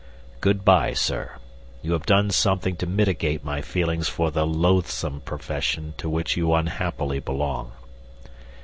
[0.39, 1.33] Good bye, sir.
[1.83, 6.55] You have done something to mitigate my feelings for the loathsome profession to which you
[6.55, 7.71] unhappily belong.